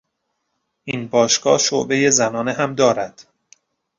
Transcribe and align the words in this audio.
این 0.83 1.07
باشگاه 1.07 1.57
شعبهی 1.57 2.11
زنانه 2.11 2.53
هم 2.53 2.75
دارد. 2.75 3.27